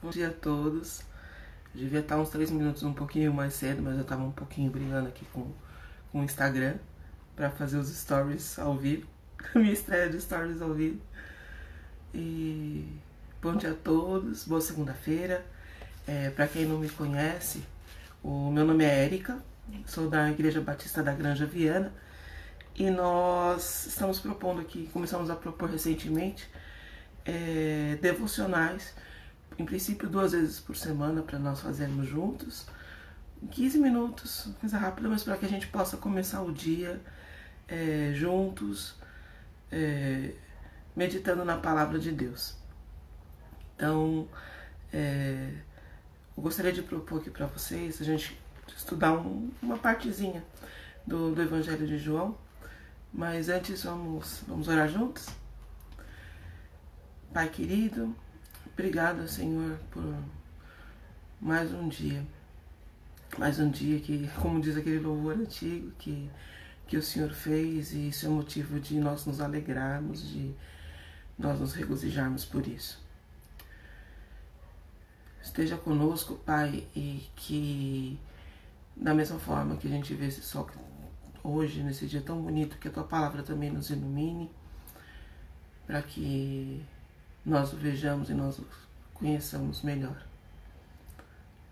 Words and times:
Bom 0.00 0.10
dia, 0.10 0.28
a 0.28 0.30
todos. 0.30 1.02
Devia 1.74 1.98
estar 1.98 2.16
uns 2.18 2.30
3 2.30 2.52
minutos 2.52 2.84
um 2.84 2.92
pouquinho 2.92 3.34
mais 3.34 3.52
cedo, 3.54 3.82
mas 3.82 3.96
eu 3.96 4.02
estava 4.02 4.22
um 4.22 4.30
pouquinho 4.30 4.70
brigando 4.70 5.08
aqui 5.08 5.24
com, 5.32 5.50
com 6.12 6.20
o 6.20 6.22
Instagram 6.22 6.76
para 7.34 7.50
fazer 7.50 7.76
os 7.76 7.88
stories 7.88 8.60
ao 8.60 8.76
vivo. 8.76 9.08
Minha 9.56 9.72
estreia 9.72 10.08
de 10.08 10.20
stories 10.20 10.62
ao 10.62 10.72
vivo. 10.72 11.00
E 12.14 12.88
bom 13.42 13.56
dia 13.56 13.72
a 13.72 13.74
todos, 13.74 14.44
boa 14.44 14.60
segunda-feira. 14.60 15.44
É, 16.06 16.30
para 16.30 16.46
quem 16.46 16.64
não 16.64 16.78
me 16.78 16.88
conhece, 16.88 17.60
o 18.22 18.52
meu 18.52 18.64
nome 18.64 18.84
é 18.84 19.04
Érica, 19.04 19.42
sou 19.84 20.08
da 20.08 20.30
Igreja 20.30 20.60
Batista 20.60 21.02
da 21.02 21.12
Granja 21.12 21.44
Viana 21.44 21.92
e 22.76 22.88
nós 22.88 23.86
estamos 23.86 24.20
propondo 24.20 24.60
aqui, 24.60 24.88
começamos 24.92 25.28
a 25.28 25.34
propor 25.34 25.68
recentemente, 25.68 26.48
é, 27.24 27.98
devocionais, 28.00 28.94
em 29.58 29.64
princípio 29.64 30.08
duas 30.08 30.32
vezes 30.32 30.60
por 30.60 30.76
semana 30.76 31.22
para 31.22 31.38
nós 31.38 31.60
fazermos 31.60 32.06
juntos, 32.06 32.66
15 33.50 33.78
minutos, 33.78 34.48
coisa 34.60 34.78
rápida, 34.78 35.08
mas 35.08 35.22
para 35.22 35.36
que 35.36 35.46
a 35.46 35.48
gente 35.48 35.66
possa 35.68 35.96
começar 35.96 36.42
o 36.42 36.52
dia 36.52 37.00
é, 37.68 38.12
juntos, 38.14 38.94
é, 39.70 40.32
meditando 40.94 41.44
na 41.44 41.56
palavra 41.56 41.98
de 41.98 42.12
Deus. 42.12 42.56
Então, 43.74 44.28
é, 44.92 45.52
eu 46.36 46.42
gostaria 46.42 46.72
de 46.72 46.82
propor 46.82 47.20
aqui 47.20 47.30
para 47.30 47.46
vocês 47.46 48.00
a 48.00 48.04
gente 48.04 48.38
estudar 48.76 49.12
um, 49.12 49.50
uma 49.62 49.76
partezinha 49.76 50.44
do, 51.06 51.34
do 51.34 51.42
Evangelho 51.42 51.86
de 51.86 51.98
João, 51.98 52.36
mas 53.12 53.48
antes 53.48 53.84
vamos, 53.84 54.42
vamos 54.46 54.68
orar 54.68 54.88
juntos? 54.88 55.28
Pai 57.32 57.48
querido, 57.48 58.14
obrigado, 58.78 59.26
Senhor, 59.26 59.78
por 59.90 60.04
mais 61.40 61.72
um 61.72 61.88
dia. 61.88 62.22
Mais 63.38 63.58
um 63.58 63.70
dia 63.70 63.98
que, 64.00 64.28
como 64.36 64.60
diz 64.60 64.76
aquele 64.76 64.98
louvor 64.98 65.34
antigo, 65.34 65.90
que, 65.98 66.30
que 66.86 66.98
o 66.98 67.02
Senhor 67.02 67.30
fez, 67.30 67.94
e 67.94 68.08
isso 68.08 68.26
é 68.26 68.28
motivo 68.28 68.78
de 68.78 69.00
nós 69.00 69.24
nos 69.24 69.40
alegrarmos, 69.40 70.28
de 70.28 70.54
nós 71.38 71.58
nos 71.58 71.72
regozijarmos 71.72 72.44
por 72.44 72.66
isso. 72.66 73.02
Esteja 75.42 75.78
conosco, 75.78 76.34
Pai, 76.44 76.86
e 76.94 77.26
que 77.34 78.18
da 78.94 79.14
mesma 79.14 79.38
forma 79.38 79.78
que 79.78 79.88
a 79.88 79.90
gente 79.90 80.12
vê 80.12 80.26
esse 80.26 80.42
sol 80.42 80.68
hoje, 81.42 81.82
nesse 81.82 82.06
dia 82.06 82.20
tão 82.20 82.42
bonito, 82.42 82.76
que 82.76 82.88
a 82.88 82.90
tua 82.90 83.04
palavra 83.04 83.42
também 83.42 83.70
nos 83.70 83.88
ilumine, 83.88 84.50
para 85.86 86.02
que 86.02 86.84
nós 87.46 87.72
o 87.72 87.76
vejamos 87.76 88.28
e 88.28 88.34
nós 88.34 88.58
o 88.58 88.66
conheçamos 89.14 89.82
melhor. 89.82 90.22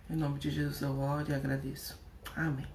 Em 0.09 0.17
nome 0.17 0.39
de 0.39 0.51
Jesus 0.51 0.81
eu 0.81 0.99
oro 0.99 1.31
e 1.31 1.35
agradeço. 1.35 1.99
Amém. 2.37 2.67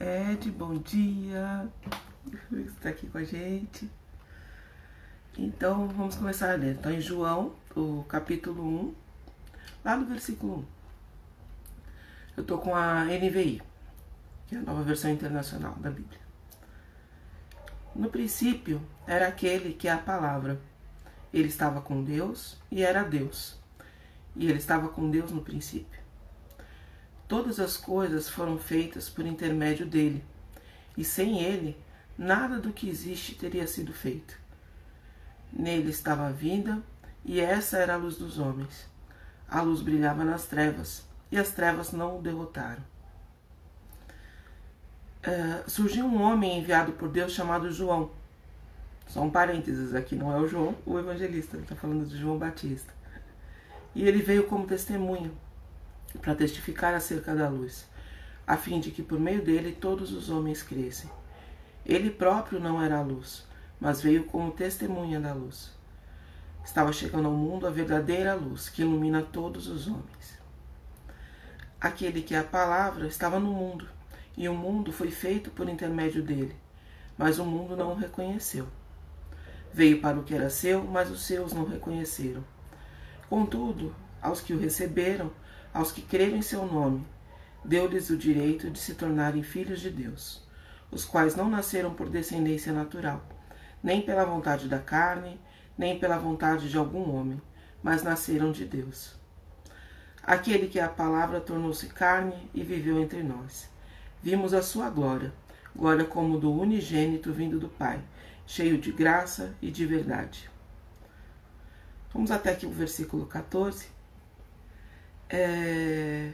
Ed, 0.00 0.50
bom 0.52 0.78
dia. 0.78 1.68
Está 2.52 2.90
aqui 2.90 3.08
com 3.08 3.18
a 3.18 3.24
gente. 3.24 3.90
Então 5.36 5.88
vamos 5.88 6.16
começar 6.16 6.52
a 6.52 6.56
ler. 6.56 6.76
Então, 6.76 6.92
em 6.92 7.00
João, 7.00 7.54
o 7.74 8.04
capítulo 8.04 8.62
1, 8.62 8.94
lá 9.84 9.96
no 9.96 10.06
versículo 10.06 10.60
1. 10.60 10.64
Eu 12.36 12.42
estou 12.42 12.58
com 12.58 12.74
a 12.74 13.04
NVI 13.04 13.60
que 14.48 14.54
é 14.54 14.58
a 14.58 14.62
nova 14.62 14.82
versão 14.82 15.10
internacional 15.10 15.74
da 15.74 15.90
Bíblia. 15.90 16.18
No 17.94 18.08
princípio 18.08 18.80
era 19.06 19.28
aquele 19.28 19.74
que 19.74 19.86
é 19.86 19.92
a 19.92 19.98
palavra. 19.98 20.58
Ele 21.32 21.48
estava 21.48 21.80
com 21.80 22.02
Deus 22.02 22.56
e 22.70 22.82
era 22.82 23.02
Deus. 23.02 23.58
E 24.36 24.46
ele 24.46 24.58
estava 24.58 24.88
com 24.88 25.10
Deus 25.10 25.30
no 25.30 25.42
princípio. 25.42 26.00
Todas 27.28 27.60
as 27.60 27.76
coisas 27.76 28.28
foram 28.28 28.56
feitas 28.56 29.10
por 29.10 29.26
intermédio 29.26 29.84
dele, 29.84 30.24
e 30.96 31.04
sem 31.04 31.42
ele, 31.42 31.76
nada 32.16 32.58
do 32.58 32.72
que 32.72 32.88
existe 32.88 33.34
teria 33.34 33.66
sido 33.66 33.92
feito. 33.92 34.34
Nele 35.52 35.90
estava 35.90 36.26
a 36.26 36.32
vida, 36.32 36.82
e 37.22 37.38
essa 37.38 37.76
era 37.76 37.94
a 37.94 37.98
luz 37.98 38.16
dos 38.16 38.38
homens. 38.38 38.88
A 39.46 39.60
luz 39.60 39.82
brilhava 39.82 40.24
nas 40.24 40.46
trevas, 40.46 41.06
e 41.30 41.36
as 41.36 41.50
trevas 41.50 41.92
não 41.92 42.18
o 42.18 42.22
derrotaram. 42.22 42.82
É, 45.22 45.64
surgiu 45.66 46.06
um 46.06 46.22
homem 46.22 46.58
enviado 46.58 46.92
por 46.92 47.10
Deus 47.10 47.32
chamado 47.32 47.70
João. 47.70 48.10
Só 49.08 49.22
um 49.22 49.30
parênteses 49.30 49.94
aqui, 49.94 50.14
não 50.14 50.30
é 50.30 50.38
o 50.38 50.46
João, 50.46 50.76
o 50.84 50.98
evangelista, 50.98 51.56
ele 51.56 51.64
está 51.64 51.74
falando 51.74 52.06
de 52.06 52.18
João 52.18 52.36
Batista. 52.36 52.92
E 53.94 54.06
ele 54.06 54.20
veio 54.20 54.44
como 54.46 54.66
testemunho 54.66 55.32
para 56.20 56.34
testificar 56.34 56.92
acerca 56.92 57.34
da 57.34 57.48
luz, 57.48 57.88
a 58.46 58.56
fim 58.58 58.78
de 58.78 58.90
que 58.90 59.02
por 59.02 59.18
meio 59.18 59.42
dele 59.42 59.72
todos 59.72 60.12
os 60.12 60.28
homens 60.28 60.62
crescem. 60.62 61.10
Ele 61.86 62.10
próprio 62.10 62.60
não 62.60 62.82
era 62.82 62.98
a 62.98 63.02
luz, 63.02 63.46
mas 63.80 64.02
veio 64.02 64.24
como 64.24 64.52
testemunha 64.52 65.18
da 65.18 65.32
luz. 65.32 65.72
Estava 66.62 66.92
chegando 66.92 67.28
ao 67.28 67.34
mundo 67.34 67.66
a 67.66 67.70
verdadeira 67.70 68.34
luz 68.34 68.68
que 68.68 68.82
ilumina 68.82 69.22
todos 69.22 69.68
os 69.68 69.86
homens. 69.86 70.38
Aquele 71.80 72.20
que 72.20 72.34
é 72.34 72.38
a 72.40 72.44
palavra 72.44 73.06
estava 73.06 73.40
no 73.40 73.52
mundo 73.52 73.88
e 74.36 74.46
o 74.50 74.54
mundo 74.54 74.92
foi 74.92 75.10
feito 75.10 75.50
por 75.50 75.66
intermédio 75.66 76.22
dele, 76.22 76.54
mas 77.16 77.38
o 77.38 77.44
mundo 77.44 77.74
não 77.74 77.92
o 77.92 77.94
reconheceu. 77.94 78.68
Veio 79.72 80.00
para 80.00 80.18
o 80.18 80.22
que 80.22 80.34
era 80.34 80.50
seu, 80.50 80.82
mas 80.84 81.10
os 81.10 81.22
seus 81.22 81.52
não 81.52 81.64
reconheceram. 81.64 82.44
Contudo, 83.28 83.94
aos 84.20 84.40
que 84.40 84.52
o 84.52 84.58
receberam, 84.58 85.30
aos 85.72 85.92
que 85.92 86.02
creram 86.02 86.36
em 86.36 86.42
seu 86.42 86.66
nome, 86.66 87.06
deu-lhes 87.64 88.10
o 88.10 88.16
direito 88.16 88.70
de 88.70 88.78
se 88.78 88.94
tornarem 88.94 89.42
filhos 89.42 89.80
de 89.80 89.90
Deus, 89.90 90.46
os 90.90 91.04
quais 91.04 91.36
não 91.36 91.48
nasceram 91.48 91.94
por 91.94 92.08
descendência 92.08 92.72
natural, 92.72 93.22
nem 93.82 94.00
pela 94.00 94.24
vontade 94.24 94.68
da 94.68 94.78
carne, 94.78 95.38
nem 95.76 95.98
pela 95.98 96.18
vontade 96.18 96.68
de 96.68 96.76
algum 96.76 97.14
homem, 97.14 97.40
mas 97.82 98.02
nasceram 98.02 98.50
de 98.50 98.64
Deus. 98.64 99.14
Aquele 100.22 100.66
que 100.66 100.78
é 100.78 100.82
a 100.82 100.88
palavra 100.88 101.40
tornou-se 101.40 101.86
carne 101.86 102.50
e 102.54 102.62
viveu 102.62 103.00
entre 103.00 103.22
nós 103.22 103.68
vimos 104.22 104.52
a 104.52 104.62
sua 104.62 104.90
glória, 104.90 105.32
glória 105.74 106.04
como 106.04 106.38
do 106.38 106.52
unigênito 106.52 107.32
vindo 107.32 107.58
do 107.58 107.68
Pai, 107.68 108.00
cheio 108.48 108.78
de 108.78 108.90
graça 108.90 109.54
e 109.60 109.70
de 109.70 109.84
verdade. 109.84 110.48
Vamos 112.12 112.30
até 112.30 112.50
aqui 112.50 112.64
o 112.64 112.70
versículo 112.70 113.26
14. 113.26 113.86
É... 115.28 116.32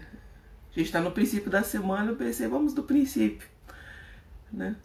A 0.71 0.79
gente 0.79 0.87
está 0.87 1.01
no 1.01 1.11
princípio 1.11 1.51
da 1.51 1.65
semana, 1.65 2.13
eu 2.13 2.17
pensei, 2.17 2.47
vamos 2.47 2.73
do 2.73 2.85
princípio. 2.85 3.49
Né? 4.53 4.77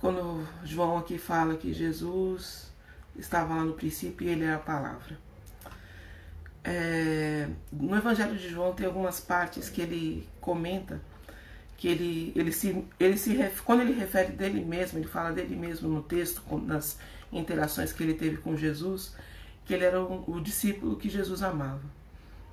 Quando 0.00 0.46
João 0.64 0.98
aqui 0.98 1.18
fala 1.18 1.56
que 1.56 1.74
Jesus 1.74 2.72
estava 3.16 3.56
lá 3.56 3.64
no 3.64 3.74
princípio 3.74 4.28
e 4.28 4.30
ele 4.30 4.44
é 4.44 4.54
a 4.54 4.58
palavra. 4.58 5.18
É... 6.62 7.48
No 7.72 7.96
Evangelho 7.96 8.38
de 8.38 8.48
João 8.48 8.72
tem 8.72 8.86
algumas 8.86 9.18
partes 9.18 9.68
que 9.68 9.80
ele 9.82 10.28
comenta 10.40 11.00
que 11.78 11.86
ele, 11.86 12.32
ele 12.34 12.52
se, 12.52 12.84
ele 12.98 13.16
se 13.16 13.38
quando 13.64 13.82
ele 13.82 13.92
refere 13.92 14.32
dele 14.32 14.64
mesmo, 14.64 14.98
ele 14.98 15.06
fala 15.06 15.32
dele 15.32 15.54
mesmo 15.54 15.88
no 15.88 16.02
texto, 16.02 16.42
nas 16.66 16.98
interações 17.32 17.92
que 17.92 18.02
ele 18.02 18.14
teve 18.14 18.38
com 18.38 18.56
Jesus, 18.56 19.14
que 19.64 19.72
ele 19.72 19.84
era 19.84 20.02
o, 20.02 20.40
discípulo 20.40 20.96
que 20.96 21.08
Jesus 21.08 21.40
amava. 21.40 21.84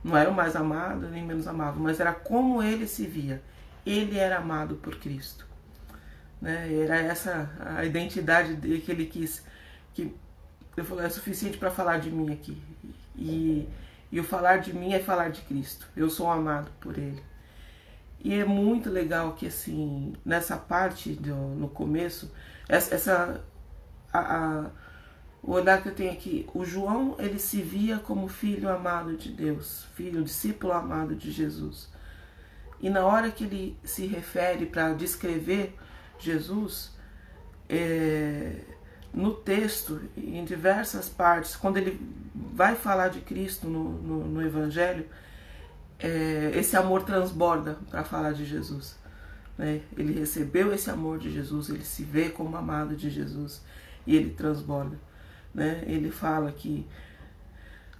Não 0.04 0.16
era 0.16 0.30
o 0.30 0.34
mais 0.34 0.56
amado 0.56 1.10
nem 1.10 1.26
menos 1.26 1.48
amado, 1.48 1.80
mas 1.80 2.00
era 2.00 2.14
como 2.14 2.62
ele 2.62 2.88
se 2.88 3.08
via. 3.08 3.42
Ele 3.84 4.16
era 4.20 4.38
amado 4.38 4.76
por 4.76 4.96
Cristo. 4.98 5.48
Né? 6.40 6.72
Era 6.84 6.98
essa 6.98 7.50
a 7.78 7.84
identidade 7.84 8.54
dele 8.54 8.80
que 8.80 8.92
ele 8.92 9.08
quis, 9.08 9.44
que 9.96 10.14
ele 10.78 10.86
falou, 10.86 11.04
é 11.04 11.10
suficiente 11.10 11.58
para 11.58 11.72
falar 11.72 11.98
de 11.98 12.12
mim 12.12 12.32
aqui. 12.32 12.62
E, 13.16 13.68
e 14.12 14.20
o 14.20 14.24
falar 14.24 14.58
de 14.58 14.72
mim 14.72 14.94
é 14.94 15.00
falar 15.00 15.30
de 15.30 15.42
Cristo. 15.42 15.88
Eu 15.98 16.12
sou 16.12 16.30
amado 16.30 16.70
por 16.80 16.96
ele. 16.96 17.24
E 18.26 18.34
é 18.34 18.44
muito 18.44 18.90
legal 18.90 19.34
que, 19.34 19.46
assim, 19.46 20.14
nessa 20.26 20.58
parte, 20.58 21.14
do, 21.14 21.36
no 21.36 21.70
começo, 21.70 22.32
essa, 22.68 22.96
essa 22.96 23.46
a, 24.12 24.20
a, 24.20 24.72
o 25.44 25.52
olhar 25.52 25.80
que 25.80 25.90
eu 25.90 25.94
tenho 25.94 26.12
aqui, 26.12 26.50
o 26.52 26.66
João, 26.66 27.16
ele 27.20 27.38
se 27.38 27.62
via 27.62 28.00
como 28.00 28.28
filho 28.28 28.68
amado 28.68 29.16
de 29.16 29.30
Deus, 29.30 29.86
filho, 29.94 30.24
discípulo 30.24 30.74
amado 30.74 31.14
de 31.14 31.32
Jesus. 31.32 31.88
E 32.82 32.90
na 32.90 33.06
hora 33.06 33.30
que 33.30 33.44
ele 33.44 33.78
se 33.84 34.08
refere 34.08 34.66
para 34.66 34.94
descrever 34.94 35.76
Jesus, 36.18 36.98
é, 37.70 38.56
no 39.14 39.36
texto, 39.36 40.02
em 40.18 40.44
diversas 40.44 41.08
partes, 41.08 41.56
quando 41.56 41.78
ele 41.78 42.02
vai 42.34 42.74
falar 42.76 43.10
de 43.10 43.22
Cristo 43.22 43.68
no, 43.68 43.84
no, 43.84 44.26
no 44.26 44.42
Evangelho, 44.42 45.06
é, 46.00 46.52
esse 46.56 46.76
amor 46.76 47.04
transborda 47.04 47.78
para 47.90 48.04
falar 48.04 48.34
de 48.34 48.46
Jesus. 48.46 48.98
Né? 49.58 49.82
Ele 49.98 50.20
recebeu 50.20 50.74
esse 50.74 50.90
amor 50.90 51.18
de 51.18 51.32
Jesus, 51.32 51.70
ele 51.70 51.84
se 51.84 52.04
vê 52.04 52.30
como 52.30 52.56
amado 52.58 52.96
de 52.96 53.10
Jesus 53.10 53.62
e 54.06 54.16
ele 54.16 54.32
transborda. 54.32 54.98
Né? 55.54 55.84
Ele 55.88 56.12
fala 56.12 56.52
que 56.52 56.86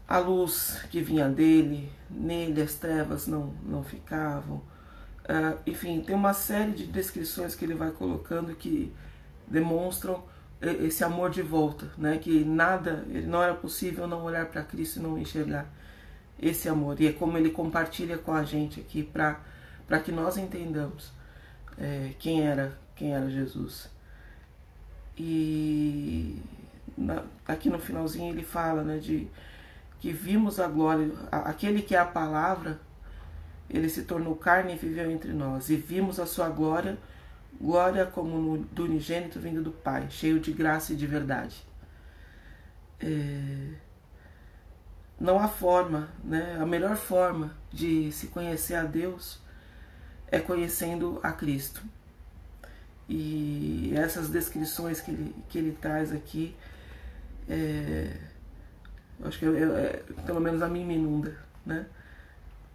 a 0.08 0.20
luz 0.20 0.80
que 0.92 1.02
vinha 1.02 1.30
dele, 1.30 1.92
nele 2.10 2.62
as 2.62 2.76
trevas 2.76 3.28
não, 3.28 3.54
não 3.64 3.84
ficavam. 3.84 4.58
Uh, 5.28 5.58
enfim, 5.66 6.02
tem 6.02 6.16
uma 6.16 6.34
série 6.34 6.72
de 6.72 6.86
descrições 6.86 7.56
que 7.56 7.66
ele 7.66 7.74
vai 7.74 7.90
colocando 7.90 8.54
que 8.54 8.94
demonstram 9.48 10.24
esse 10.62 11.04
amor 11.04 11.32
de 11.32 11.42
volta, 11.42 11.92
né? 11.98 12.18
Que 12.18 12.44
nada, 12.46 13.04
não 13.26 13.42
era 13.42 13.54
possível 13.54 14.08
não 14.08 14.24
olhar 14.24 14.46
para 14.46 14.64
Cristo 14.64 15.00
e 15.00 15.02
não 15.02 15.18
enxergar 15.18 15.68
esse 16.40 16.68
amor. 16.70 17.00
E 17.00 17.08
é 17.08 17.14
como 17.14 17.38
ele 17.38 17.50
compartilha 17.50 18.18
com 18.18 18.34
a 18.34 18.44
gente 18.44 18.80
aqui 18.80 19.04
para 19.04 20.00
que 20.04 20.12
nós 20.12 20.38
entendamos 20.38 21.12
é, 21.78 22.12
quem 22.20 22.42
era 22.42 22.78
quem 22.96 23.14
era 23.14 23.30
Jesus. 23.30 23.90
E 25.18 26.42
na, 26.98 27.24
aqui 27.48 27.70
no 27.70 27.80
finalzinho 27.80 28.34
ele 28.34 28.44
fala, 28.44 28.84
né, 28.84 28.98
de 28.98 29.28
que 30.00 30.12
vimos 30.12 30.60
a 30.60 30.68
glória, 30.68 31.12
aquele 31.32 31.82
que 31.82 31.96
é 31.96 32.00
a 32.00 32.06
palavra, 32.06 32.80
ele 33.70 33.90
se 33.90 34.04
tornou 34.04 34.36
carne 34.36 34.74
e 34.74 34.78
viveu 34.78 35.10
entre 35.12 35.34
nós, 35.34 35.70
e 35.70 35.76
vimos 35.76 36.20
a 36.20 36.26
sua 36.26 36.50
glória, 36.50 36.98
glória 37.60 38.06
como 38.06 38.38
no, 38.38 38.58
do 38.58 38.86
unigênito 38.86 39.40
vindo 39.40 39.62
do 39.62 39.72
Pai, 39.72 40.08
cheio 40.10 40.40
de 40.40 40.52
graça 40.52 40.94
e 40.94 40.96
de 40.96 41.08
verdade. 41.08 41.66
É, 43.00 43.74
não 45.20 45.40
há 45.40 45.48
forma, 45.48 46.10
né? 46.24 46.58
A 46.60 46.66
melhor 46.66 46.96
forma 46.96 47.56
de 47.72 48.12
se 48.12 48.28
conhecer 48.28 48.76
a 48.76 48.84
Deus 48.84 49.40
é 50.28 50.40
conhecendo 50.40 51.20
a 51.24 51.32
Cristo. 51.32 51.82
E 53.08 53.94
essas 53.96 54.30
descrições 54.30 55.00
que 55.00 55.12
ele, 55.12 55.36
que 55.48 55.58
ele 55.58 55.78
traz 55.80 56.12
aqui, 56.12 56.56
é, 57.48 58.18
acho 59.24 59.40
que 59.40 59.46
é, 59.46 59.50
é, 59.50 60.04
pelo 60.26 60.42
menos 60.42 60.62
a 60.62 60.68
mim 60.68 60.84
me 60.84 60.96
inunda, 60.96 61.38
né? 61.66 61.86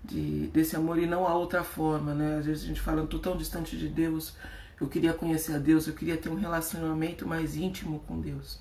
De, 0.03 0.47
desse 0.47 0.77
amor 0.77 0.99
e 0.99 1.07
não 1.07 1.27
há 1.27 1.35
outra 1.35 1.63
forma, 1.63 2.15
né? 2.15 2.39
Às 2.39 2.47
vezes 2.47 2.65
a 2.65 2.67
gente 2.67 2.81
fala, 2.81 3.03
estou 3.03 3.21
tão 3.21 3.37
distante 3.37 3.77
de 3.77 3.89
Deus, 3.89 4.35
eu 4.81 4.89
queria 4.89 5.13
conhecer 5.13 5.55
a 5.55 5.59
Deus, 5.59 5.87
eu 5.87 5.95
queria 5.95 6.17
ter 6.17 6.31
um 6.31 6.37
relacionamento 6.37 7.29
mais 7.29 7.55
íntimo 7.57 8.01
com 8.07 8.19
Deus. 8.19 8.61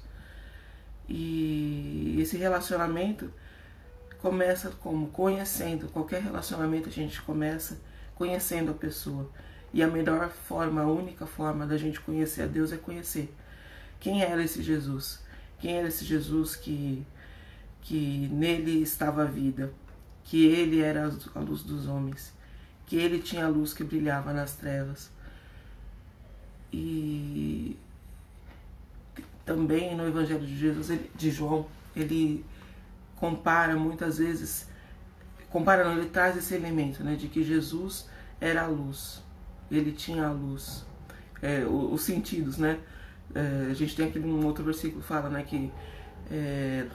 E 1.07 2.17
esse 2.19 2.35
relacionamento 2.35 3.31
começa 4.21 4.69
como 4.81 5.07
conhecendo, 5.07 5.87
qualquer 5.87 6.21
relacionamento 6.21 6.89
a 6.89 6.91
gente 6.91 7.21
começa 7.21 7.79
conhecendo 8.15 8.71
a 8.71 8.73
pessoa. 8.73 9.29
E 9.73 9.81
a 9.81 9.87
melhor 9.87 10.29
forma, 10.29 10.81
a 10.81 10.87
única 10.87 11.25
forma 11.25 11.65
da 11.65 11.77
gente 11.77 11.99
conhecer 12.01 12.43
a 12.43 12.47
Deus 12.47 12.71
é 12.71 12.77
conhecer 12.77 13.33
quem 13.99 14.23
era 14.23 14.43
esse 14.43 14.61
Jesus. 14.61 15.19
Quem 15.59 15.77
era 15.77 15.87
esse 15.87 16.05
Jesus 16.05 16.55
que 16.55 17.05
que 17.81 18.27
nele 18.31 18.81
estava 18.81 19.23
a 19.23 19.25
vida, 19.25 19.71
que 20.25 20.45
ele 20.45 20.81
era 20.81 21.11
a 21.33 21.39
luz 21.39 21.63
dos 21.63 21.87
homens, 21.87 22.33
que 22.85 22.95
ele 22.97 23.19
tinha 23.19 23.45
a 23.45 23.49
luz 23.49 23.73
que 23.73 23.83
brilhava 23.83 24.33
nas 24.33 24.53
trevas. 24.55 25.09
E 26.71 27.77
também 29.45 29.95
no 29.95 30.07
Evangelho 30.07 30.45
de 30.45 30.57
Jesus, 30.57 30.99
de 31.15 31.31
João, 31.31 31.65
ele 31.95 32.45
compara 33.19 33.75
muitas 33.75 34.17
vezes, 34.17 34.67
compara 35.49 35.83
não, 35.83 35.97
ele 35.97 36.09
traz 36.09 36.37
esse 36.37 36.55
elemento, 36.55 37.03
né, 37.03 37.15
de 37.15 37.27
que 37.27 37.43
Jesus 37.43 38.09
era 38.39 38.63
a 38.63 38.67
luz, 38.67 39.21
ele 39.69 39.91
tinha 39.91 40.27
a 40.27 40.31
luz, 40.31 40.85
é, 41.41 41.65
os, 41.65 41.93
os, 41.93 42.01
sentidos, 42.01 42.57
né, 42.57 42.79
é, 43.35 43.67
a 43.69 43.73
gente 43.73 43.95
tem 43.95 44.07
aqui 44.07 44.19
um 44.19 44.45
outro 44.45 44.63
versículo 44.63 45.01
que 45.01 45.07
fala, 45.07 45.29
né, 45.29 45.43
que 45.43 45.71
é, 46.31 46.87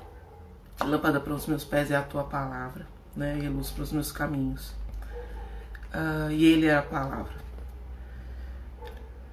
lâmpada 0.81 1.21
para 1.21 1.35
os 1.35 1.47
meus 1.47 1.65
pés 1.65 1.91
é 1.91 1.97
a 1.97 2.03
tua 2.03 2.25
palavra, 2.25 2.87
né, 3.15 3.39
e 3.39 3.49
luz 3.49 3.71
para 3.71 3.83
os 3.83 3.93
meus 3.93 4.11
caminhos, 4.11 4.71
uh, 5.93 6.31
e 6.31 6.45
ele 6.45 6.67
é 6.67 6.77
a 6.77 6.83
palavra. 6.83 7.45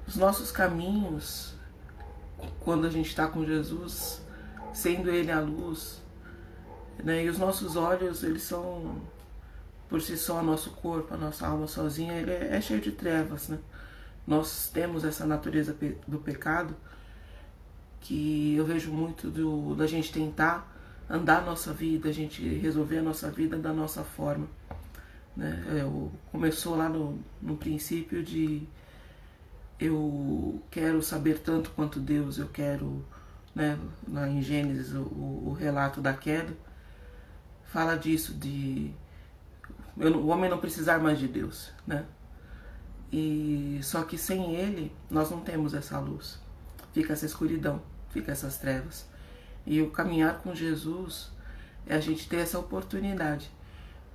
Os 0.07 0.17
nossos 0.17 0.51
caminhos, 0.51 1.53
quando 2.59 2.85
a 2.85 2.89
gente 2.89 3.07
está 3.07 3.27
com 3.27 3.45
Jesus, 3.45 4.21
sendo 4.73 5.09
Ele 5.09 5.31
a 5.31 5.39
luz, 5.39 6.01
né? 7.03 7.23
E 7.23 7.29
os 7.29 7.37
nossos 7.37 7.75
olhos, 7.75 8.23
eles 8.23 8.43
são 8.43 9.01
por 9.89 10.01
si 10.01 10.17
só, 10.17 10.41
nosso 10.41 10.71
corpo, 10.71 11.13
a 11.13 11.17
nossa 11.17 11.45
alma 11.45 11.67
sozinha, 11.67 12.13
ele 12.13 12.31
é, 12.31 12.55
é 12.55 12.61
cheio 12.61 12.79
de 12.79 12.91
trevas, 12.91 13.49
né? 13.49 13.59
Nós 14.25 14.69
temos 14.73 15.03
essa 15.03 15.25
natureza 15.25 15.75
do 16.07 16.19
pecado 16.19 16.75
que 17.99 18.55
eu 18.55 18.65
vejo 18.65 18.91
muito 18.91 19.29
do, 19.29 19.75
da 19.75 19.85
gente 19.85 20.11
tentar 20.11 20.71
andar 21.09 21.39
a 21.39 21.45
nossa 21.45 21.73
vida, 21.73 22.07
a 22.07 22.13
gente 22.13 22.41
resolver 22.59 22.99
a 22.99 23.01
nossa 23.01 23.29
vida 23.29 23.57
da 23.57 23.73
nossa 23.73 24.03
forma. 24.03 24.47
Né? 25.35 25.61
Eu, 25.81 26.11
começou 26.31 26.75
lá 26.75 26.87
no, 26.87 27.19
no 27.41 27.57
princípio 27.57 28.23
de 28.23 28.67
eu 29.79 30.61
quero 30.71 31.01
saber 31.01 31.39
tanto 31.39 31.71
quanto 31.71 31.99
Deus, 31.99 32.37
eu 32.37 32.47
quero, 32.47 33.03
né, 33.53 33.77
em 34.29 34.41
Gênesis, 34.41 34.93
o, 34.93 35.01
o 35.01 35.57
relato 35.59 35.99
da 35.99 36.13
queda, 36.13 36.53
fala 37.71 37.95
disso, 37.95 38.33
de 38.33 38.91
eu, 39.97 40.17
o 40.17 40.27
homem 40.27 40.49
não 40.49 40.57
precisar 40.57 40.99
mais 40.99 41.17
de 41.17 41.27
Deus, 41.27 41.71
né? 41.87 42.05
E 43.11 43.79
só 43.81 44.03
que 44.03 44.17
sem 44.17 44.55
ele 44.55 44.91
nós 45.09 45.29
não 45.31 45.39
temos 45.39 45.73
essa 45.73 45.97
luz. 45.97 46.37
Fica 46.93 47.13
essa 47.13 47.25
escuridão, 47.25 47.81
fica 48.09 48.31
essas 48.31 48.57
trevas. 48.57 49.07
E 49.65 49.81
o 49.81 49.89
caminhar 49.89 50.39
com 50.39 50.53
Jesus 50.53 51.31
é 51.85 51.95
a 51.95 51.99
gente 51.99 52.27
ter 52.27 52.37
essa 52.37 52.59
oportunidade 52.59 53.49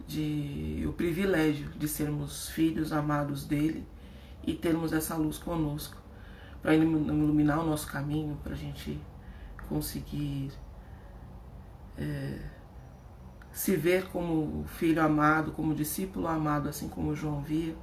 de 0.06 0.84
o 0.86 0.92
privilégio 0.92 1.70
de 1.70 1.88
sermos 1.88 2.50
filhos 2.50 2.92
amados 2.92 3.44
dele 3.44 3.86
e 4.46 4.52
termos 4.52 4.92
essa 4.92 5.16
luz 5.16 5.38
conosco 5.38 5.96
para 6.62 6.74
iluminar 6.74 7.60
o 7.60 7.66
nosso 7.66 7.86
caminho, 7.86 8.38
para 8.42 8.52
a 8.52 8.56
gente 8.56 9.00
conseguir 9.68 10.52
é, 11.96 12.38
se 13.56 13.74
ver 13.74 14.06
como 14.08 14.66
filho 14.66 15.02
amado, 15.02 15.50
como 15.50 15.74
discípulo 15.74 16.28
amado, 16.28 16.68
assim 16.68 16.90
como 16.90 17.16
João 17.16 17.40
via, 17.40 17.74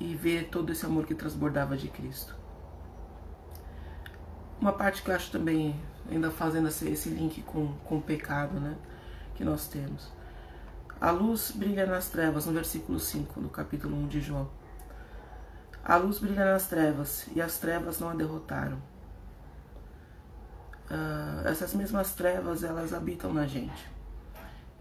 e 0.00 0.12
ver 0.16 0.48
todo 0.48 0.72
esse 0.72 0.84
amor 0.84 1.06
que 1.06 1.14
transbordava 1.14 1.76
de 1.76 1.86
Cristo. 1.86 2.34
Uma 4.60 4.72
parte 4.72 5.02
que 5.02 5.10
eu 5.12 5.14
acho 5.14 5.30
também, 5.30 5.80
ainda 6.10 6.32
fazendo 6.32 6.66
esse 6.66 7.08
link 7.08 7.42
com, 7.42 7.74
com 7.84 7.98
o 7.98 8.02
pecado 8.02 8.58
né, 8.58 8.76
que 9.36 9.44
nós 9.44 9.68
temos. 9.68 10.12
A 11.00 11.12
luz 11.12 11.52
brilha 11.52 11.86
nas 11.86 12.08
trevas, 12.08 12.44
no 12.44 12.52
versículo 12.52 12.98
5, 12.98 13.40
no 13.40 13.48
capítulo 13.48 13.96
1 13.96 14.08
de 14.08 14.20
João. 14.20 14.50
A 15.84 15.94
luz 15.94 16.18
brilha 16.18 16.44
nas 16.44 16.66
trevas, 16.66 17.28
e 17.36 17.40
as 17.40 17.56
trevas 17.58 18.00
não 18.00 18.08
a 18.08 18.14
derrotaram. 18.14 18.78
Uh, 20.90 21.46
essas 21.46 21.72
mesmas 21.72 22.14
trevas, 22.14 22.64
elas 22.64 22.92
habitam 22.92 23.32
na 23.32 23.46
gente. 23.46 23.95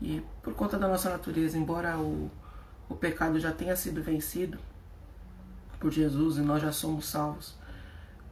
E 0.01 0.21
por 0.43 0.53
conta 0.53 0.77
da 0.77 0.87
nossa 0.87 1.09
natureza, 1.09 1.57
embora 1.57 1.97
o, 1.97 2.29
o 2.89 2.95
pecado 2.95 3.39
já 3.39 3.51
tenha 3.51 3.75
sido 3.75 4.03
vencido 4.03 4.57
por 5.79 5.91
Jesus 5.91 6.37
e 6.37 6.41
nós 6.41 6.61
já 6.61 6.71
somos 6.71 7.05
salvos, 7.07 7.55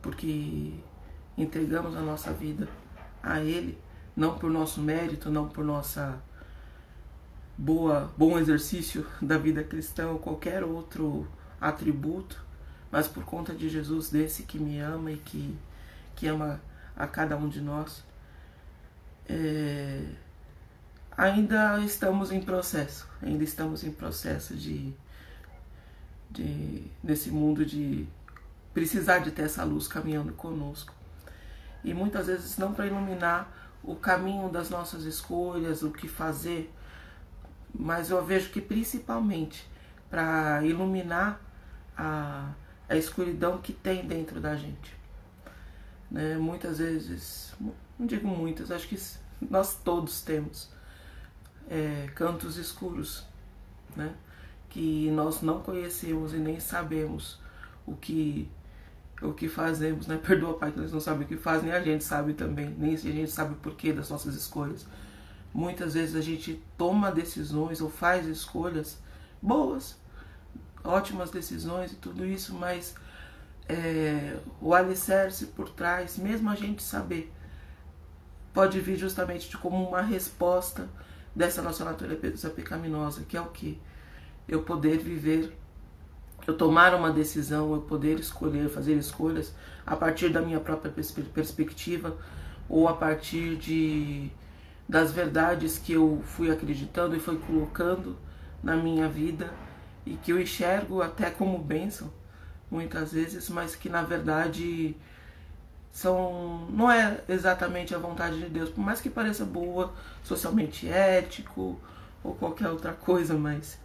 porque 0.02 0.74
entregamos 1.38 1.96
a 1.96 2.02
nossa 2.02 2.32
vida 2.32 2.68
a 3.22 3.40
Ele, 3.40 3.78
não 4.16 4.38
por 4.38 4.52
nosso 4.52 4.82
mérito, 4.82 5.30
não 5.30 5.48
por 5.48 5.64
nossa 5.64 6.22
boa 7.58 8.12
bom 8.18 8.38
exercício 8.38 9.06
da 9.22 9.38
vida 9.38 9.64
cristã 9.64 10.10
ou 10.10 10.20
qualquer 10.20 10.64
outro 10.64 11.28
atributo, 11.62 12.44
mas 12.92 13.08
por 13.08 13.24
conta 13.24 13.54
de 13.54 13.70
Jesus 13.70 14.10
desse 14.10 14.44
que 14.44 14.60
me 14.60 14.80
ama 14.80 15.12
e 15.12 15.18
que, 15.18 15.58
que 16.16 16.28
ama 16.28 16.62
a 16.96 17.08
cada 17.08 17.38
um 17.38 17.48
de 17.48 17.62
nós. 17.62 18.04
É, 19.28 20.06
ainda 21.18 21.80
estamos 21.80 22.32
em 22.32 22.42
processo, 22.42 23.08
ainda 23.22 23.44
estamos 23.44 23.84
em 23.84 23.92
processo 23.92 24.56
de, 24.56 24.94
de 26.30 26.84
desse 27.02 27.30
mundo 27.30 27.66
de 27.66 28.08
precisar 28.74 29.20
de 29.20 29.32
ter 29.32 29.44
essa 29.44 29.64
luz 29.64 29.88
caminhando 29.88 30.34
conosco. 30.34 30.94
E 31.84 31.94
muitas 31.94 32.28
vezes 32.28 32.58
não 32.58 32.74
para 32.74 32.88
iluminar 32.88 33.52
o 33.84 33.96
caminho 33.96 34.50
das 34.50 34.70
nossas 34.70 35.04
escolhas, 35.04 35.84
o 35.84 35.92
que 35.92 36.08
fazer, 36.08 36.74
mas 37.74 38.10
eu 38.10 38.24
vejo 38.24 38.50
que 38.50 38.62
principalmente 38.62 39.70
para 40.10 40.64
iluminar 40.64 41.42
a, 41.98 42.52
a 42.88 42.96
escuridão 42.96 43.58
que 43.58 43.74
tem 43.74 44.08
dentro 44.08 44.40
da 44.40 44.56
gente. 44.56 44.96
Né? 46.10 46.38
Muitas 46.38 46.78
vezes, 46.78 47.54
não 48.00 48.06
digo 48.06 48.28
muitas, 48.28 48.72
acho 48.72 48.88
que 48.88 48.98
nós 49.42 49.76
todos 49.76 50.22
temos 50.22 50.72
é, 51.70 52.10
cantos 52.16 52.58
escuros, 52.58 53.26
né? 53.96 54.14
que 54.74 55.12
nós 55.12 55.42
não 55.44 55.62
conhecemos 55.62 56.34
e 56.34 56.38
nem 56.38 56.60
sabemos 56.60 57.40
o 57.86 57.96
que 57.96 58.50
o 59.22 59.32
que 59.32 59.48
fazemos, 59.48 60.08
né? 60.08 60.18
Perdoa, 60.26 60.58
Pai, 60.58 60.72
que 60.72 60.80
eles 60.80 60.92
não 60.92 61.00
sabem 61.00 61.24
o 61.24 61.28
que 61.28 61.38
fazem, 61.38 61.70
nem 61.70 61.74
a 61.74 61.82
gente 61.82 62.04
sabe 62.04 62.34
também, 62.34 62.70
nem 62.78 62.96
a 62.96 62.98
gente 62.98 63.32
sabe 63.32 63.54
o 63.54 63.58
porquê 63.58 63.94
das 63.94 64.10
nossas 64.10 64.36
escolhas. 64.36 64.86
Muitas 65.54 65.94
vezes 65.94 66.16
a 66.16 66.22
gente 66.22 66.62
toma 66.78 67.12
decisões 67.12 67.80
ou 67.80 67.90
faz 67.90 68.26
escolhas 68.28 68.98
boas, 69.42 69.96
ótimas 70.84 71.30
decisões 71.30 71.94
e 71.94 71.96
tudo 71.96 72.26
isso, 72.26 72.54
mas 72.56 72.96
é, 73.70 74.38
o 74.60 74.74
alicerce 74.74 75.46
por 75.48 75.70
trás, 75.70 76.18
mesmo 76.18 76.50
a 76.50 76.56
gente 76.56 76.82
saber, 76.82 77.32
pode 78.54 78.80
vir 78.82 78.98
justamente 78.98 79.50
de 79.50 79.58
como 79.58 79.88
uma 79.88 80.02
resposta 80.02 80.90
dessa 81.36 81.62
nossa 81.62 81.84
natureza 81.84 82.50
pecaminosa, 82.50 83.24
que 83.28 83.36
é 83.36 83.42
o 83.42 83.48
que? 83.48 83.80
Eu 84.48 84.64
poder 84.64 84.98
viver, 84.98 85.56
eu 86.46 86.56
tomar 86.56 86.94
uma 86.94 87.12
decisão, 87.12 87.74
eu 87.74 87.82
poder 87.82 88.20
escolher, 88.20 88.70
fazer 88.70 88.94
escolhas 88.94 89.54
a 89.86 89.96
partir 89.96 90.30
da 90.30 90.42
minha 90.42 90.60
própria 90.60 90.92
perspectiva 90.92 92.18
ou 92.70 92.88
a 92.88 92.94
partir 92.94 93.56
de 93.58 94.30
das 94.88 95.12
verdades 95.12 95.78
que 95.78 95.94
eu 95.94 96.22
fui 96.26 96.52
acreditando 96.52 97.16
e 97.16 97.20
fui 97.20 97.38
colocando 97.38 98.18
na 98.62 98.76
minha 98.76 99.08
vida 99.08 99.52
e 100.06 100.16
que 100.16 100.32
eu 100.32 100.42
enxergo 100.42 101.02
até 101.02 101.30
como 101.30 101.58
bênção 101.58 102.12
muitas 102.70 103.14
vezes, 103.14 103.50
mas 103.50 103.76
que 103.76 103.88
na 103.88 104.02
verdade 104.02 104.96
são 105.94 106.66
não 106.72 106.92
é 106.92 107.22
exatamente 107.30 107.94
a 107.94 108.00
vontade 108.00 108.40
de 108.40 108.50
Deus, 108.50 108.70
por 108.72 108.82
mais 108.82 109.00
que 109.00 109.12
pareça 109.12 109.46
boa, 109.46 109.94
socialmente 110.24 110.90
ético 110.90 111.80
ou 112.24 112.34
qualquer 112.34 112.70
outra 112.70 112.92
coisa, 112.98 113.36
mas 113.36 113.80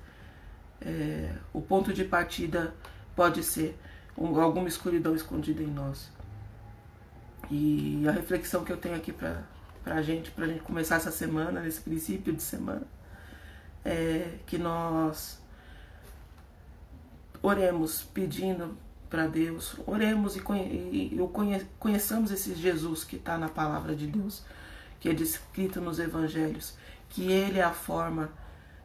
é, 0.81 1.31
o 1.53 1.61
ponto 1.61 1.93
de 1.93 2.05
partida 2.05 2.75
pode 3.15 3.43
ser 3.43 3.79
um, 4.17 4.41
alguma 4.41 4.69
escuridão 4.69 5.15
escondida 5.15 5.63
em 5.63 5.67
nós. 5.67 6.11
E 7.51 8.03
a 8.09 8.11
reflexão 8.11 8.65
que 8.65 8.73
eu 8.73 8.79
tenho 8.79 8.97
aqui 8.97 9.13
para 9.13 9.45
a 9.85 10.01
gente, 10.01 10.31
para 10.31 10.47
a 10.47 10.49
gente 10.49 10.63
começar 10.63 10.97
essa 10.97 11.11
semana, 11.11 11.61
nesse 11.61 11.83
princípio 11.83 12.33
de 12.33 12.43
semana, 12.43 12.87
é 13.85 14.39
que 14.47 14.57
nós 14.57 15.39
oremos 17.43 18.03
pedindo 18.03 18.77
para 19.09 19.27
Deus, 19.27 19.75
oremos 19.87 20.37
e, 20.37 20.41
conhe, 20.41 20.63
e 21.15 21.29
conhe, 21.33 21.67
conheçamos 21.79 22.31
esse 22.31 22.55
Jesus 22.55 23.05
que 23.05 23.17
está 23.17 23.39
na 23.39 23.49
palavra 23.49 23.95
de 23.95 24.07
Deus, 24.07 24.43
que 25.01 25.09
é 25.09 25.15
descrito 25.15 25.81
nos 25.81 25.99
evangelhos, 25.99 26.75
que 27.09 27.31
Ele 27.31 27.59
é 27.59 27.63
a 27.63 27.73
forma, 27.73 28.31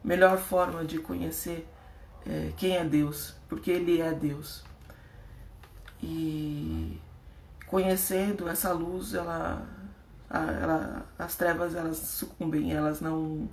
melhor 0.02 0.38
forma 0.38 0.84
de 0.84 0.98
conhecer 0.98 1.68
é, 2.26 2.52
quem 2.56 2.76
é 2.76 2.84
Deus, 2.84 3.34
porque 3.48 3.70
Ele 3.70 4.00
é 4.00 4.12
Deus. 4.12 4.64
E 6.02 6.98
conhecendo 7.66 8.48
essa 8.48 8.72
luz, 8.72 9.14
ela, 9.14 9.66
ela, 10.30 11.06
as 11.18 11.36
trevas 11.36 11.74
elas 11.74 11.98
sucumbem, 11.98 12.72
elas 12.72 13.00
não 13.00 13.48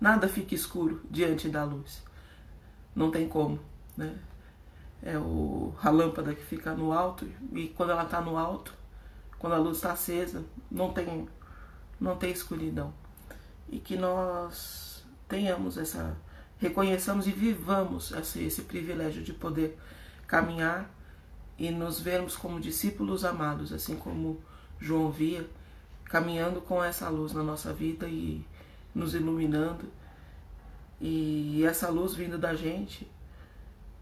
nada 0.00 0.28
fica 0.28 0.54
escuro 0.54 1.02
diante 1.10 1.48
da 1.48 1.64
luz. 1.64 2.02
Não 2.94 3.10
tem 3.10 3.28
como, 3.28 3.58
né? 3.96 4.14
É 5.04 5.18
o, 5.18 5.74
a 5.82 5.90
lâmpada 5.90 6.34
que 6.34 6.42
fica 6.42 6.72
no 6.72 6.90
alto 6.90 7.28
e 7.52 7.68
quando 7.68 7.90
ela 7.90 8.04
está 8.04 8.22
no 8.22 8.38
alto, 8.38 8.72
quando 9.38 9.52
a 9.52 9.58
luz 9.58 9.76
está 9.76 9.92
acesa, 9.92 10.42
não 10.70 10.92
tem 10.92 11.28
não 12.00 12.16
tem 12.16 12.32
escuridão. 12.32 12.92
E 13.68 13.78
que 13.78 13.96
nós 13.96 15.04
tenhamos 15.28 15.76
essa 15.76 16.16
reconheçamos 16.58 17.26
e 17.26 17.32
vivamos 17.32 18.12
esse, 18.12 18.42
esse 18.44 18.62
privilégio 18.62 19.22
de 19.22 19.34
poder 19.34 19.78
caminhar 20.26 20.90
e 21.58 21.70
nos 21.70 22.00
vermos 22.00 22.36
como 22.36 22.60
discípulos 22.60 23.24
amados, 23.24 23.72
assim 23.72 23.96
como 23.96 24.40
João 24.80 25.10
via, 25.10 25.46
caminhando 26.04 26.60
com 26.60 26.82
essa 26.82 27.08
luz 27.08 27.32
na 27.32 27.42
nossa 27.42 27.72
vida 27.72 28.08
e 28.08 28.44
nos 28.94 29.14
iluminando. 29.14 29.84
E 31.00 31.64
essa 31.64 31.88
luz 31.88 32.14
vindo 32.14 32.38
da 32.38 32.54
gente, 32.54 33.10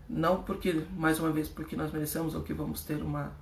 não 0.08 0.42
porque, 0.42 0.84
mais 0.96 1.18
uma 1.18 1.30
vez, 1.30 1.48
porque 1.48 1.76
nós 1.76 1.92
merecemos 1.92 2.34
ou 2.34 2.42
que 2.42 2.52
vamos 2.52 2.82
ter 2.84 3.02
uma. 3.02 3.32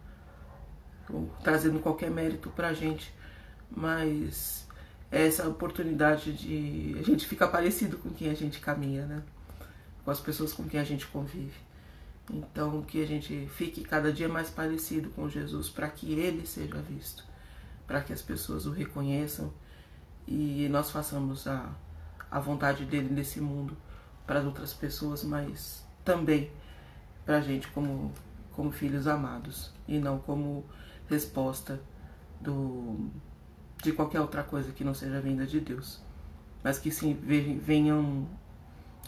trazendo 1.42 1.80
qualquer 1.80 2.10
mérito 2.10 2.50
pra 2.50 2.72
gente, 2.72 3.12
mas 3.70 4.66
é 5.10 5.26
essa 5.26 5.48
oportunidade 5.48 6.32
de 6.32 6.96
a 6.98 7.02
gente 7.02 7.26
ficar 7.26 7.48
parecido 7.48 7.98
com 7.98 8.10
quem 8.10 8.30
a 8.30 8.34
gente 8.34 8.60
caminha, 8.60 9.06
né? 9.06 9.22
Com 10.04 10.10
as 10.10 10.20
pessoas 10.20 10.52
com 10.52 10.64
quem 10.68 10.78
a 10.78 10.84
gente 10.84 11.06
convive. 11.06 11.58
Então, 12.32 12.82
que 12.82 13.02
a 13.02 13.06
gente 13.06 13.48
fique 13.56 13.82
cada 13.82 14.12
dia 14.12 14.28
mais 14.28 14.50
parecido 14.50 15.10
com 15.10 15.28
Jesus 15.28 15.68
para 15.68 15.88
que 15.88 16.12
ele 16.12 16.46
seja 16.46 16.80
visto, 16.80 17.24
para 17.86 18.00
que 18.00 18.12
as 18.12 18.22
pessoas 18.22 18.66
o 18.66 18.70
reconheçam 18.70 19.52
e 20.28 20.68
nós 20.70 20.92
façamos 20.92 21.48
a, 21.48 21.74
a 22.30 22.38
vontade 22.38 22.84
dele 22.84 23.12
nesse 23.12 23.40
mundo 23.40 23.76
para 24.26 24.38
as 24.38 24.44
outras 24.46 24.72
pessoas, 24.72 25.24
mas 25.24 25.84
também 26.04 26.50
para 27.24 27.38
a 27.38 27.40
gente 27.40 27.68
como, 27.68 28.12
como 28.52 28.70
filhos 28.70 29.06
amados 29.06 29.72
e 29.86 29.98
não 29.98 30.18
como 30.18 30.64
resposta 31.08 31.80
do, 32.40 33.10
de 33.82 33.92
qualquer 33.92 34.20
outra 34.20 34.42
coisa 34.42 34.72
que 34.72 34.84
não 34.84 34.94
seja 34.94 35.20
vinda 35.20 35.46
de 35.46 35.60
Deus, 35.60 36.00
mas 36.62 36.78
que 36.78 36.90
sim 36.90 37.14
venham 37.14 38.28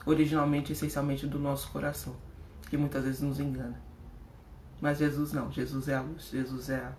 originalmente, 0.04 0.72
essencialmente 0.72 1.26
do 1.26 1.38
nosso 1.38 1.70
coração 1.70 2.14
que 2.72 2.76
muitas 2.78 3.04
vezes 3.04 3.20
nos 3.20 3.38
engana. 3.38 3.78
Mas 4.80 4.96
Jesus 4.96 5.30
não, 5.30 5.52
Jesus 5.52 5.88
é 5.88 5.94
a 5.94 6.00
luz, 6.00 6.30
Jesus 6.30 6.70
é 6.70 6.76
a, 6.76 6.92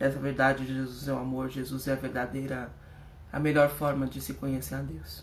essa 0.00 0.18
verdade, 0.18 0.66
Jesus 0.66 1.06
é 1.06 1.12
o 1.12 1.18
amor, 1.18 1.50
Jesus 1.50 1.86
é 1.86 1.92
a 1.92 1.96
verdadeira, 1.96 2.72
a 3.30 3.38
melhor 3.38 3.68
forma 3.68 4.06
de 4.06 4.18
se 4.22 4.32
conhecer 4.32 4.76
a 4.76 4.80
Deus. 4.80 5.22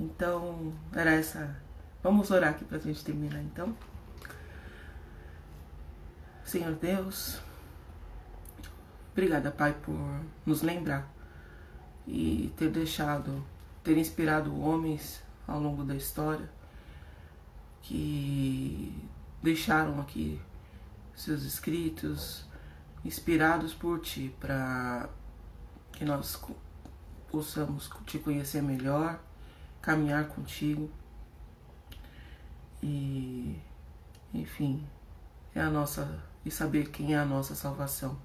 Então, 0.00 0.74
era 0.92 1.12
essa. 1.12 1.56
Vamos 2.02 2.32
orar 2.32 2.50
aqui 2.50 2.64
para 2.64 2.78
a 2.78 2.80
gente 2.80 3.04
terminar 3.04 3.40
então. 3.40 3.76
Senhor 6.42 6.74
Deus, 6.74 7.40
obrigada, 9.12 9.52
Pai, 9.52 9.72
por 9.72 9.96
nos 10.44 10.62
lembrar 10.62 11.08
e 12.04 12.52
ter 12.56 12.70
deixado, 12.70 13.46
ter 13.84 13.96
inspirado 13.96 14.60
homens 14.60 15.22
ao 15.46 15.60
longo 15.60 15.84
da 15.84 15.94
história 15.94 16.50
que 17.82 19.08
deixaram 19.40 20.00
aqui 20.00 20.40
seus 21.14 21.44
escritos 21.44 22.44
inspirados 23.04 23.74
por 23.74 24.00
ti 24.00 24.34
para 24.40 25.08
que 25.92 26.04
nós 26.04 26.42
possamos 27.30 27.88
te 28.06 28.18
conhecer 28.18 28.60
melhor, 28.60 29.20
caminhar 29.80 30.26
contigo 30.26 30.90
e 32.82 33.60
enfim, 34.34 34.84
é 35.54 35.60
a 35.60 35.70
nossa 35.70 36.22
e 36.44 36.50
saber 36.50 36.90
quem 36.90 37.14
é 37.14 37.18
a 37.18 37.24
nossa 37.24 37.54
salvação, 37.54 38.18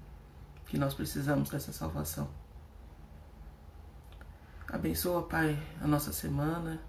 que 0.66 0.76
nós 0.76 0.94
precisamos 0.94 1.50
dessa 1.50 1.72
salvação. 1.72 2.28
Abençoa, 4.66 5.22
Pai, 5.22 5.58
a 5.80 5.86
nossa 5.86 6.12
semana, 6.12 6.80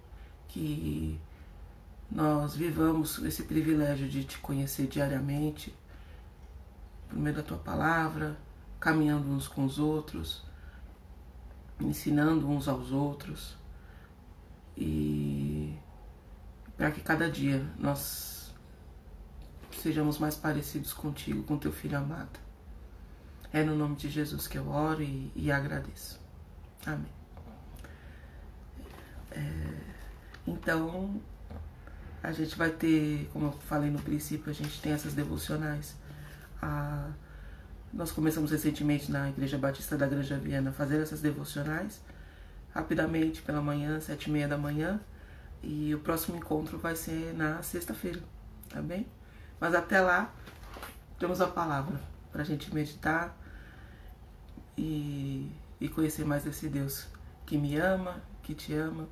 que 0.47 1.19
nós 2.11 2.55
vivamos 2.55 3.19
esse 3.19 3.43
privilégio 3.43 4.09
de 4.09 4.23
te 4.23 4.37
conhecer 4.39 4.87
diariamente, 4.87 5.73
por 7.07 7.17
meio 7.19 7.35
da 7.35 7.43
tua 7.43 7.57
palavra, 7.57 8.37
caminhando 8.79 9.29
uns 9.29 9.47
com 9.47 9.65
os 9.65 9.77
outros, 9.77 10.43
ensinando 11.79 12.49
uns 12.49 12.67
aos 12.67 12.91
outros 12.91 13.55
e 14.75 15.48
para 16.79 16.91
que 16.91 17.01
cada 17.01 17.29
dia 17.29 17.61
nós 17.77 18.53
sejamos 19.81 20.17
mais 20.17 20.35
parecidos 20.35 20.93
contigo, 20.93 21.43
com 21.43 21.57
teu 21.57 21.73
filho 21.73 21.97
amado. 21.97 22.39
É 23.51 23.61
no 23.61 23.75
nome 23.75 23.97
de 23.97 24.09
Jesus 24.09 24.47
que 24.47 24.57
eu 24.57 24.65
oro 24.69 25.03
e, 25.03 25.29
e 25.35 25.51
agradeço. 25.51 26.17
Amém. 26.85 27.11
É, 29.31 29.41
então, 30.47 31.21
a 32.23 32.31
gente 32.31 32.57
vai 32.57 32.69
ter, 32.69 33.29
como 33.33 33.47
eu 33.47 33.51
falei 33.51 33.89
no 33.89 33.99
princípio, 34.01 34.49
a 34.49 34.53
gente 34.53 34.81
tem 34.81 34.93
essas 34.93 35.13
devocionais. 35.13 35.97
Nós 37.91 38.09
começamos 38.09 38.51
recentemente 38.51 39.11
na 39.11 39.27
Igreja 39.27 39.57
Batista 39.57 39.97
da 39.97 40.07
Granja 40.07 40.37
Viana 40.37 40.69
a 40.69 40.73
fazer 40.73 41.01
essas 41.01 41.19
devocionais, 41.19 42.01
rapidamente 42.73 43.41
pela 43.41 43.61
manhã, 43.61 43.99
sete 43.99 44.29
e 44.29 44.31
meia 44.31 44.47
da 44.47 44.57
manhã, 44.57 45.01
e 45.61 45.93
o 45.93 45.99
próximo 45.99 46.37
encontro 46.37 46.77
vai 46.77 46.95
ser 46.95 47.33
na 47.33 47.61
sexta-feira, 47.61 48.21
tá 48.69 48.81
bem? 48.81 49.05
Mas 49.59 49.75
até 49.75 49.99
lá, 49.99 50.33
temos 51.17 51.41
a 51.41 51.47
palavra 51.47 51.99
para 52.31 52.41
a 52.41 52.45
gente 52.45 52.73
meditar 52.73 53.35
e, 54.77 55.51
e 55.79 55.89
conhecer 55.89 56.25
mais 56.25 56.43
desse 56.43 56.69
Deus 56.69 57.07
que 57.45 57.57
me 57.57 57.75
ama, 57.77 58.21
que 58.41 58.53
te 58.55 58.73
ama 58.73 59.07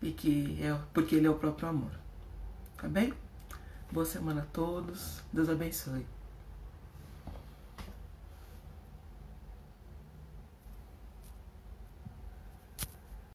e 0.00 0.12
que 0.12 0.58
é 0.62 0.76
porque 0.94 1.16
Ele 1.16 1.26
é 1.26 1.30
o 1.30 1.34
próprio 1.34 1.68
amor. 1.68 1.92
Tá 2.76 2.88
bem? 2.88 3.12
Boa 3.90 4.06
semana 4.06 4.42
a 4.42 4.46
todos. 4.46 5.22
Deus 5.32 5.48
abençoe. 5.48 6.06